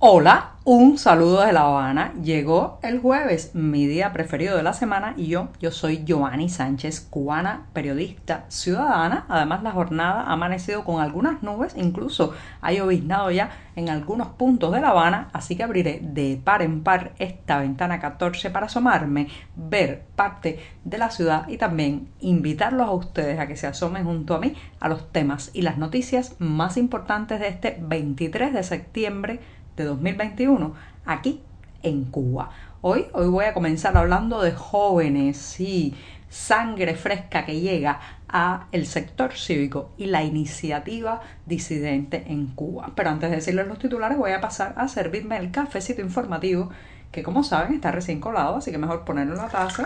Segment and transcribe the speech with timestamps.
[0.00, 2.12] Hola, un saludo de La Habana.
[2.22, 7.00] Llegó el jueves, mi día preferido de la semana, y yo, yo soy Giovanni Sánchez,
[7.08, 9.24] cubana, periodista, ciudadana.
[9.30, 14.72] Además, la jornada ha amanecido con algunas nubes, incluso ha lloviznado ya en algunos puntos
[14.72, 19.28] de La Habana, así que abriré de par en par esta ventana 14 para asomarme,
[19.56, 24.34] ver parte de la ciudad y también invitarlos a ustedes a que se asomen junto
[24.34, 29.40] a mí a los temas y las noticias más importantes de este 23 de septiembre
[29.82, 30.74] de 2021
[31.06, 31.40] aquí
[31.82, 32.50] en Cuba.
[32.80, 35.94] Hoy, hoy voy a comenzar hablando de jóvenes y
[36.28, 42.90] sangre fresca que llega a el sector cívico y la iniciativa disidente en Cuba.
[42.94, 46.70] Pero antes de decirles los titulares voy a pasar a servirme el cafecito informativo
[47.10, 49.84] que como saben está recién colado, así que mejor ponerlo en la taza.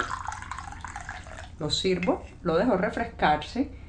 [1.59, 3.82] Lo sirvo, lo dejo refrescarse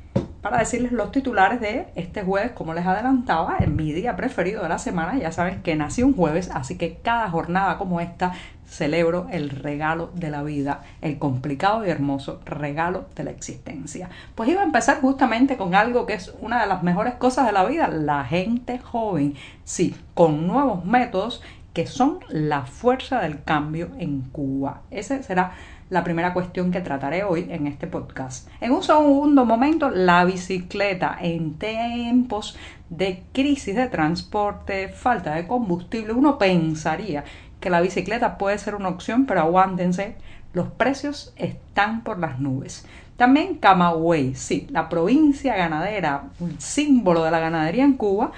[0.43, 4.67] para decirles los titulares de este jueves, como les adelantaba, en mi día preferido de
[4.67, 5.17] la semana.
[5.17, 8.33] Ya saben que nací un jueves, así que cada jornada como esta
[8.67, 14.09] celebro el regalo de la vida, el complicado y hermoso regalo de la existencia.
[14.35, 17.53] Pues iba a empezar justamente con algo que es una de las mejores cosas de
[17.53, 19.35] la vida, la gente joven.
[19.63, 21.41] Sí, con nuevos métodos
[21.73, 24.81] que son la fuerza del cambio en Cuba.
[24.91, 25.53] Ese será
[25.89, 28.47] la primera cuestión que trataré hoy en este podcast.
[28.61, 32.57] En un segundo momento, la bicicleta en tiempos
[32.89, 37.23] de crisis de transporte, falta de combustible, uno pensaría
[37.59, 40.15] que la bicicleta puede ser una opción, pero aguántense,
[40.53, 42.85] los precios están por las nubes.
[43.17, 48.31] También Camagüey, sí, la provincia ganadera, un símbolo de la ganadería en Cuba,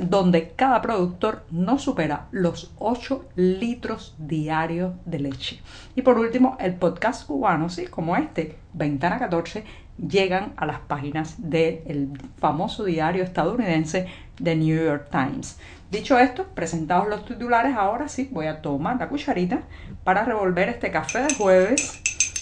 [0.00, 5.60] donde cada productor no supera los 8 litros diarios de leche.
[5.96, 9.64] Y por último, el podcast cubano, sí, como este, Ventana 14,
[9.98, 14.06] llegan a las páginas del famoso diario estadounidense
[14.42, 15.58] The New York Times.
[15.90, 19.62] Dicho esto, presentados los titulares, ahora sí voy a tomar la cucharita
[20.04, 22.00] para revolver este café de jueves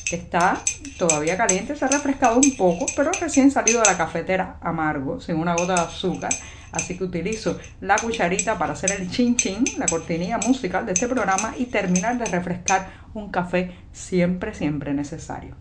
[0.08, 0.58] que está
[0.98, 5.36] todavía caliente, se ha refrescado un poco, pero recién salido de la cafetera amargo, sin
[5.36, 6.32] una gota de azúcar
[6.72, 11.08] Así que utilizo la cucharita para hacer el chin chin, la cortinilla musical de este
[11.08, 15.56] programa y terminar de refrescar un café siempre, siempre necesario.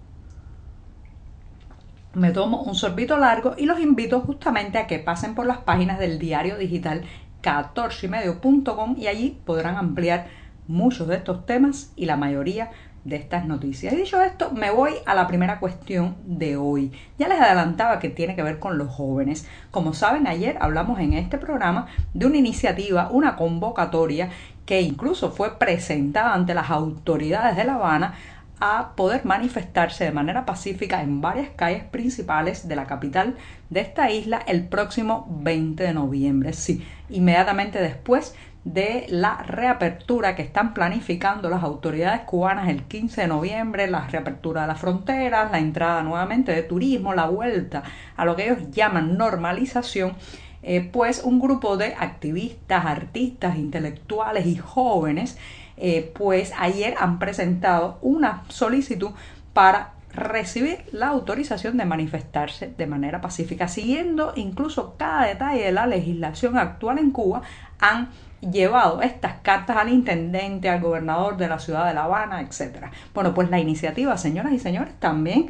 [2.14, 6.00] Me tomo un sorbito largo y los invito justamente a que pasen por las páginas
[6.00, 7.04] del diario digital
[7.44, 10.28] 14ymedio.com y allí podrán ampliar
[10.68, 12.72] muchos de estos temas y la mayoría
[13.04, 13.94] de estas noticias.
[13.94, 16.92] Y dicho esto, me voy a la primera cuestión de hoy.
[17.18, 19.48] Ya les adelantaba que tiene que ver con los jóvenes.
[19.72, 24.30] Como saben, ayer hablamos en este programa de una iniciativa, una convocatoria
[24.66, 28.14] que incluso fue presentada ante las autoridades de La Habana
[28.60, 33.36] a poder manifestarse de manera pacífica en varias calles principales de la capital
[33.70, 36.54] de esta isla el próximo 20 de noviembre.
[36.54, 38.36] Sí, inmediatamente después
[38.74, 44.62] de la reapertura que están planificando las autoridades cubanas el 15 de noviembre, la reapertura
[44.62, 47.82] de las fronteras, la entrada nuevamente de turismo, la vuelta
[48.16, 50.14] a lo que ellos llaman normalización,
[50.62, 55.40] eh, pues un grupo de activistas, artistas, intelectuales y jóvenes,
[55.78, 59.12] eh, pues ayer han presentado una solicitud
[59.54, 65.88] para recibir la autorización de manifestarse de manera pacífica, siguiendo incluso cada detalle de la
[65.88, 67.42] legislación actual en Cuba,
[67.80, 68.10] han
[68.42, 72.88] llevado estas cartas al intendente, al gobernador de la ciudad de La Habana, etc.
[73.14, 75.50] Bueno, pues la iniciativa, señoras y señores, también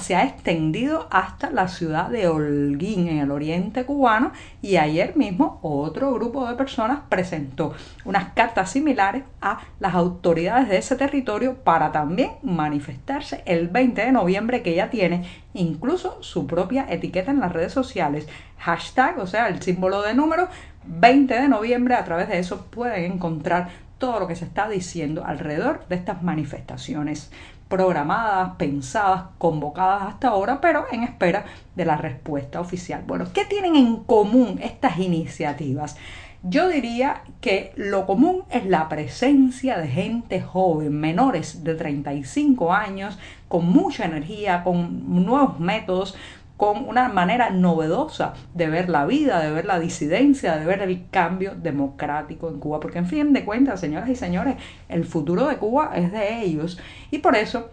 [0.00, 5.60] se ha extendido hasta la ciudad de Holguín, en el oriente cubano, y ayer mismo
[5.62, 7.72] otro grupo de personas presentó
[8.04, 14.12] unas cartas similares a las autoridades de ese territorio para también manifestarse el 20 de
[14.12, 18.26] noviembre, que ya tiene incluso su propia etiqueta en las redes sociales,
[18.58, 20.48] hashtag, o sea, el símbolo de número,
[20.84, 25.24] 20 de noviembre, a través de eso pueden encontrar todo lo que se está diciendo
[25.24, 27.30] alrededor de estas manifestaciones
[27.72, 33.02] programadas, pensadas, convocadas hasta ahora, pero en espera de la respuesta oficial.
[33.06, 35.96] Bueno, ¿qué tienen en común estas iniciativas?
[36.42, 43.18] Yo diría que lo común es la presencia de gente joven, menores de 35 años,
[43.48, 46.14] con mucha energía, con nuevos métodos,
[46.62, 51.08] con una manera novedosa de ver la vida, de ver la disidencia, de ver el
[51.10, 54.54] cambio democrático en Cuba, porque en fin de cuentas, señoras y señores,
[54.88, 56.78] el futuro de Cuba es de ellos.
[57.10, 57.72] Y por eso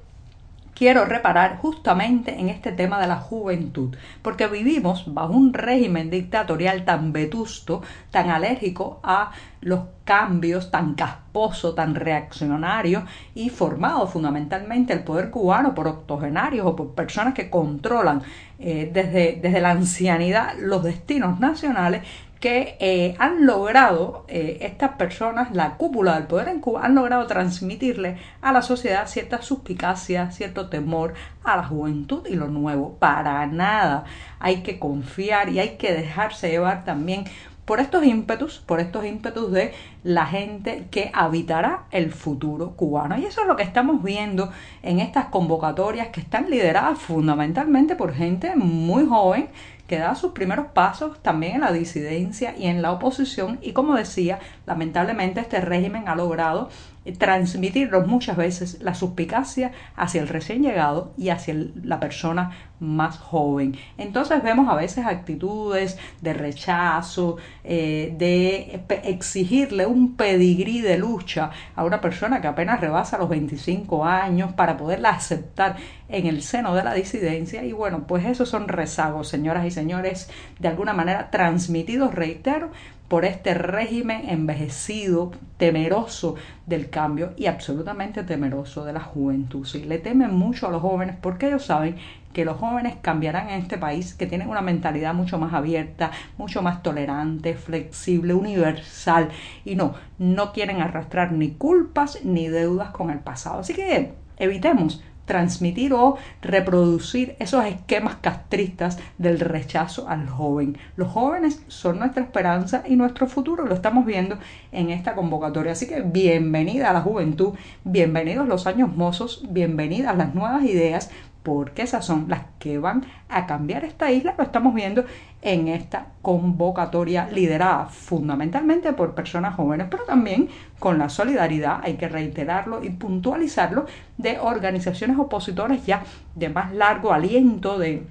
[0.79, 6.85] quiero reparar justamente en este tema de la juventud, porque vivimos bajo un régimen dictatorial
[6.85, 7.81] tan vetusto,
[8.11, 13.03] tan alérgico a los cambios, tan casposo, tan reaccionario
[13.35, 18.21] y formado fundamentalmente el poder cubano por octogenarios o por personas que controlan
[18.57, 22.03] eh, desde, desde la ancianidad los destinos nacionales
[22.39, 27.27] que eh, han logrado eh, estas personas, la cúpula del poder en Cuba, han logrado
[27.27, 31.13] transmitirle a la sociedad cierta suspicacia, cierto temor
[31.43, 32.95] a la juventud y lo nuevo.
[32.97, 34.05] Para nada.
[34.39, 37.25] Hay que confiar y hay que dejarse llevar también
[37.65, 43.15] por estos ímpetus, por estos ímpetus de la gente que habitará el futuro cubano.
[43.17, 44.49] Y eso es lo que estamos viendo
[44.81, 49.49] en estas convocatorias que están lideradas fundamentalmente por gente muy joven
[49.89, 53.95] que da sus primeros pasos también en la disidencia y en la oposición y como
[53.95, 56.69] decía, lamentablemente este régimen ha logrado
[57.17, 63.75] transmitirnos muchas veces la suspicacia hacia el recién llegado y hacia la persona más joven.
[63.97, 71.83] Entonces vemos a veces actitudes de rechazo, eh, de exigirle un pedigrí de lucha a
[71.83, 75.77] una persona que apenas rebasa los 25 años para poderla aceptar
[76.09, 77.63] en el seno de la disidencia.
[77.63, 80.29] Y bueno, pues esos son rezagos, señoras y señores,
[80.59, 82.69] de alguna manera transmitidos, reitero,
[83.09, 86.35] por este régimen envejecido, temeroso
[86.67, 89.65] del cambio y absolutamente temeroso de la juventud.
[89.65, 91.97] Sí, le temen mucho a los jóvenes porque ellos saben
[92.33, 96.61] que los jóvenes cambiarán en este país, que tienen una mentalidad mucho más abierta, mucho
[96.61, 99.29] más tolerante, flexible, universal
[99.65, 103.61] y no, no quieren arrastrar ni culpas ni deudas con el pasado.
[103.61, 110.75] Así que evitemos transmitir o reproducir esos esquemas castristas del rechazo al joven.
[110.95, 114.39] Los jóvenes son nuestra esperanza y nuestro futuro, lo estamos viendo
[114.71, 115.73] en esta convocatoria.
[115.73, 117.53] Así que bienvenida a la juventud,
[117.83, 121.11] bienvenidos los años mozos, bienvenidas las nuevas ideas,
[121.49, 125.03] porque esas son las que van a cambiar esta isla, lo estamos viendo
[125.41, 130.47] en esta convocatoria liderada fundamentalmente por personas jóvenes, pero también
[130.77, 133.87] con la solidaridad, hay que reiterarlo y puntualizarlo,
[134.19, 136.03] de organizaciones opositoras ya
[136.35, 138.05] de más largo aliento, de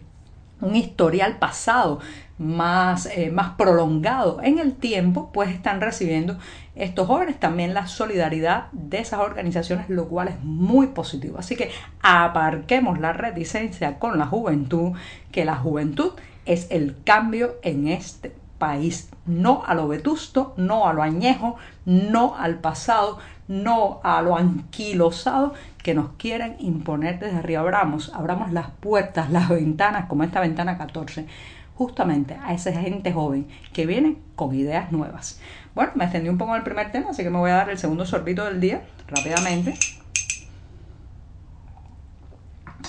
[0.61, 2.01] un historial pasado
[2.39, 6.39] más, eh, más prolongado en el tiempo, pues están recibiendo
[6.77, 11.39] estos jóvenes también la solidaridad de esas organizaciones, lo cual es muy positivo.
[11.39, 11.71] Así que
[12.01, 14.93] aparquemos la reticencia con la juventud,
[15.33, 16.13] que la juventud
[16.47, 22.37] es el cambio en este país, no a lo vetusto, no a lo añejo, no
[22.37, 23.19] al pasado,
[23.49, 27.61] no a lo anquilosado que nos quieren imponer desde arriba.
[27.61, 31.27] Abramos, abramos las puertas, las ventanas, como esta ventana 14,
[31.79, 35.41] justamente a esa gente joven que viene con ideas nuevas.
[35.77, 37.71] Bueno, me extendí un poco en el primer tema, así que me voy a dar
[37.71, 39.75] el segundo sorbito del día rápidamente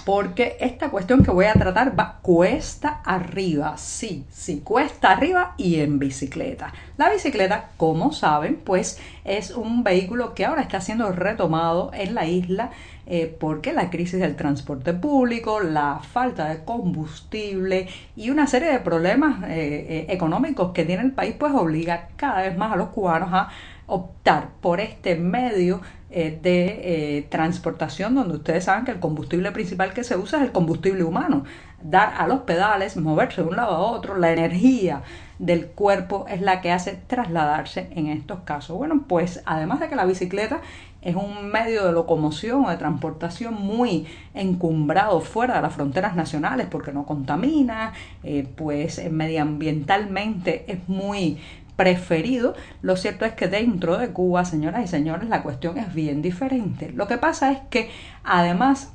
[0.06, 5.80] porque esta cuestión que voy a tratar va cuesta arriba, sí, sí, cuesta arriba y
[5.80, 6.74] en bicicleta.
[6.98, 12.26] La bicicleta, como saben, pues es un vehículo que ahora está siendo retomado en la
[12.26, 12.72] isla
[13.12, 18.80] eh, porque la crisis del transporte público, la falta de combustible y una serie de
[18.80, 22.90] problemas eh, eh, económicos que tiene el país, pues obliga cada vez más a los
[22.90, 23.50] cubanos a
[23.88, 29.94] optar por este medio eh, de eh, transportación donde ustedes saben que el combustible principal
[29.94, 31.44] que se usa es el combustible humano.
[31.84, 35.04] Dar a los pedales, moverse de un lado a otro, la energía
[35.38, 38.76] del cuerpo es la que hace trasladarse en estos casos.
[38.76, 40.62] Bueno, pues además de que la bicicleta
[41.02, 46.68] es un medio de locomoción o de transportación muy encumbrado fuera de las fronteras nacionales
[46.70, 51.38] porque no contamina, eh, pues medioambientalmente es muy
[51.80, 56.22] preferido, lo cierto es que dentro de Cuba, señoras y señores, la cuestión es bien
[56.22, 56.92] diferente.
[56.92, 57.90] Lo que pasa es que
[58.26, 58.92] además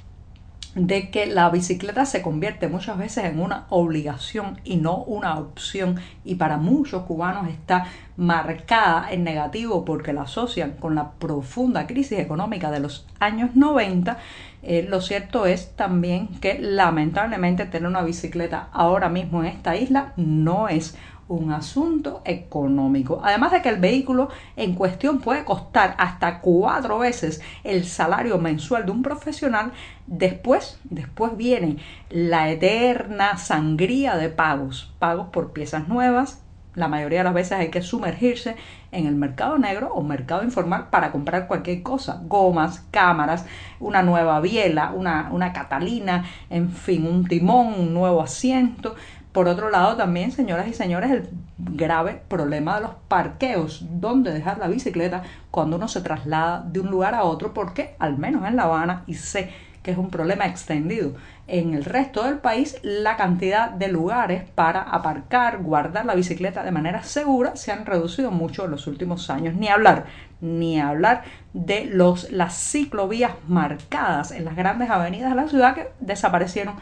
[0.74, 5.98] de que la bicicleta se convierte muchas veces en una obligación y no una opción
[6.24, 7.86] y para muchos cubanos está
[8.18, 14.18] marcada en negativo porque la asocian con la profunda crisis económica de los años 90,
[14.62, 20.12] eh, lo cierto es también que lamentablemente tener una bicicleta ahora mismo en esta isla
[20.16, 20.96] no es
[21.28, 23.20] un asunto económico.
[23.24, 28.86] Además de que el vehículo en cuestión puede costar hasta cuatro veces el salario mensual
[28.86, 29.72] de un profesional,
[30.06, 31.78] después, después viene
[32.10, 37.70] la eterna sangría de pagos, pagos por piezas nuevas, la mayoría de las veces hay
[37.70, 38.56] que sumergirse
[38.90, 43.46] en el mercado negro o mercado informal para comprar cualquier cosa, gomas, cámaras,
[43.78, 48.96] una nueva biela, una, una catalina, en fin, un timón, un nuevo asiento.
[49.34, 54.58] Por otro lado, también, señoras y señores, el grave problema de los parqueos, donde dejar
[54.58, 58.54] la bicicleta cuando uno se traslada de un lugar a otro, porque al menos en
[58.54, 59.50] La Habana, y sé
[59.82, 61.16] que es un problema extendido
[61.48, 66.70] en el resto del país, la cantidad de lugares para aparcar, guardar la bicicleta de
[66.70, 69.56] manera segura se han reducido mucho en los últimos años.
[69.56, 70.04] Ni hablar,
[70.40, 75.88] ni hablar de los, las ciclovías marcadas en las grandes avenidas de la ciudad que
[75.98, 76.76] desaparecieron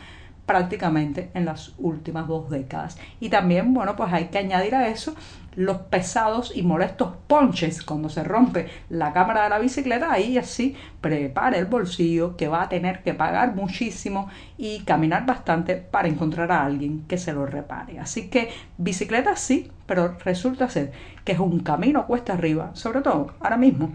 [0.46, 2.99] prácticamente en las últimas dos décadas.
[3.20, 5.14] Y también, bueno, pues hay que añadir a eso
[5.54, 10.75] los pesados y molestos ponches cuando se rompe la cámara de la bicicleta, ahí así
[11.00, 16.50] prepare el bolsillo que va a tener que pagar muchísimo y caminar bastante para encontrar
[16.52, 17.99] a alguien que se lo repare.
[17.99, 20.92] Así que bicicleta sí, pero resulta ser
[21.25, 23.92] que es un camino cuesta arriba, sobre todo ahora mismo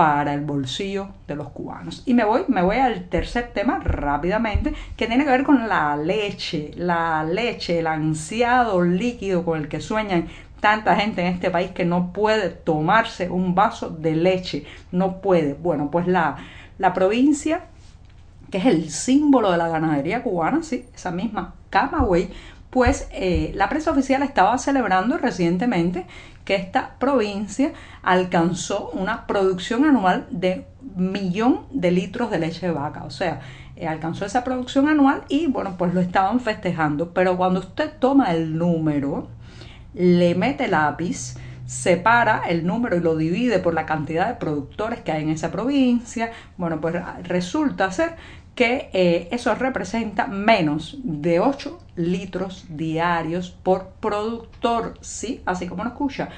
[0.00, 2.02] para el bolsillo de los cubanos.
[2.06, 5.94] Y me voy, me voy al tercer tema rápidamente, que tiene que ver con la
[5.94, 10.28] leche, la leche, el ansiado líquido con el que sueñan
[10.58, 15.52] tanta gente en este país que no puede tomarse un vaso de leche, no puede.
[15.52, 16.38] Bueno, pues la,
[16.78, 17.64] la provincia,
[18.50, 22.30] que es el símbolo de la ganadería cubana, sí, esa misma Camagüey,
[22.70, 26.06] pues eh, la prensa oficial estaba celebrando recientemente
[26.50, 30.66] que esta provincia alcanzó una producción anual de
[30.96, 33.04] millón de litros de leche de vaca.
[33.04, 33.38] O sea,
[33.76, 37.14] eh, alcanzó esa producción anual y bueno, pues lo estaban festejando.
[37.14, 39.28] Pero cuando usted toma el número,
[39.94, 45.12] le mete lápiz, separa el número y lo divide por la cantidad de productores que
[45.12, 48.16] hay en esa provincia, bueno, pues resulta ser
[48.54, 55.42] que eh, eso representa menos de 8 litros diarios por productor, ¿sí?
[55.46, 56.28] Así como lo escucha.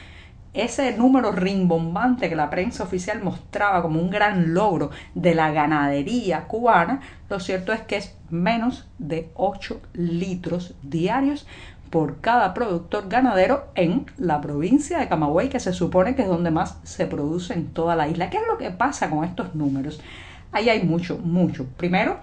[0.54, 6.44] Ese número rimbombante que la prensa oficial mostraba como un gran logro de la ganadería
[6.46, 7.00] cubana,
[7.30, 11.46] lo cierto es que es menos de 8 litros diarios
[11.88, 16.50] por cada productor ganadero en la provincia de Camagüey, que se supone que es donde
[16.50, 18.30] más se produce en toda la isla.
[18.30, 20.00] ¿Qué es lo que pasa con estos números?
[20.52, 21.66] Ahí hay mucho, mucho.
[21.76, 22.18] Primero,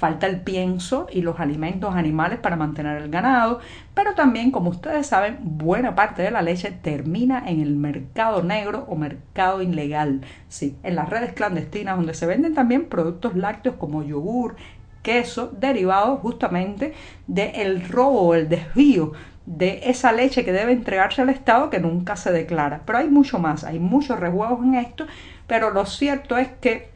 [0.00, 3.60] falta el pienso y los alimentos animales para mantener el ganado,
[3.92, 8.86] pero también, como ustedes saben, buena parte de la leche termina en el mercado negro
[8.88, 14.02] o mercado ilegal, sí, en las redes clandestinas donde se venden también productos lácteos como
[14.02, 14.56] yogur,
[15.02, 16.94] queso derivados justamente
[17.26, 19.12] del robo el desvío
[19.46, 22.82] de esa leche que debe entregarse al Estado que nunca se declara.
[22.86, 25.06] Pero hay mucho más, hay muchos rejuegos en esto,
[25.46, 26.89] pero lo cierto es que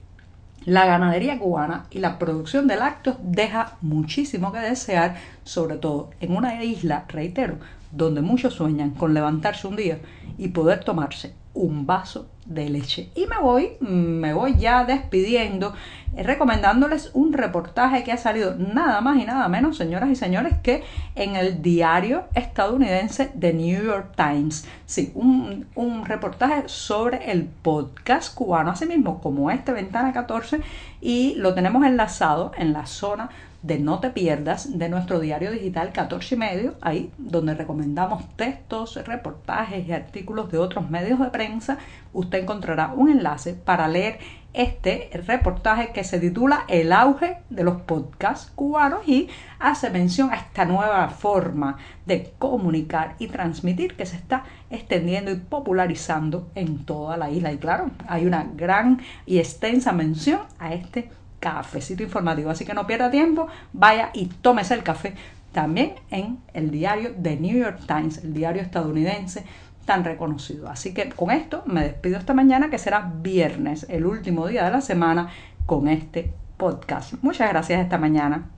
[0.64, 6.37] la ganadería cubana y la producción de lácteos deja muchísimo que desear, sobre todo en
[6.37, 7.59] una isla, reitero,
[7.92, 9.99] donde muchos sueñan con levantarse un día
[10.38, 13.11] y poder tomarse un vaso de leche.
[13.14, 15.73] Y me voy, me voy ya despidiendo,
[16.14, 20.54] eh, recomendándoles un reportaje que ha salido nada más y nada menos, señoras y señores,
[20.62, 20.82] que
[21.14, 24.66] en el diario estadounidense The New York Times.
[24.84, 30.61] Sí, un, un reportaje sobre el podcast cubano, así mismo como este Ventana 14,
[31.00, 33.30] y lo tenemos enlazado en la zona
[33.64, 39.02] de No Te Pierdas de nuestro diario digital 14 y medio, ahí donde recomendamos textos,
[39.06, 41.78] reportajes y artículos de otros medios de prensa,
[42.12, 44.18] usted encontrará un enlace para leer
[44.52, 49.28] este reportaje que se titula El auge de los podcasts cubanos y
[49.59, 55.37] hace mención a esta nueva forma de comunicar y transmitir que se está extendiendo y
[55.37, 57.50] popularizando en toda la isla.
[57.50, 61.09] Y claro, hay una gran y extensa mención a este
[61.44, 62.50] cafecito informativo.
[62.50, 65.14] Así que no pierda tiempo, vaya y tómese el café
[65.52, 69.44] también en el diario The New York Times, el diario estadounidense
[69.84, 70.70] tan reconocido.
[70.70, 74.70] Así que con esto me despido esta mañana, que será viernes, el último día de
[74.70, 75.28] la semana,
[75.66, 77.14] con este podcast.
[77.22, 78.53] Muchas gracias esta mañana.